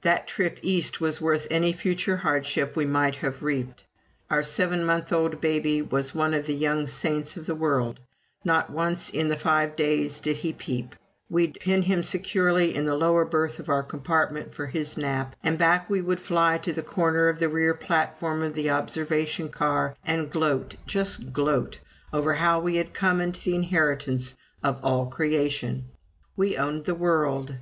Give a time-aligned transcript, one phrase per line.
[0.00, 3.84] That trip East was worth any future hardship we might have reaped.
[4.30, 8.00] Our seven months old baby was one of the young saints of the world
[8.42, 10.94] not once in the five days did he peep.
[11.28, 15.58] We'd pin him securely in the lower berth of our compartment for his nap, and
[15.58, 19.94] back we would fly to the corner of the rear platform of the observation car,
[20.06, 21.80] and gloat, just gloat,
[22.14, 25.84] over how we had come into the inheritance of all creation.
[26.34, 27.58] We owned the world.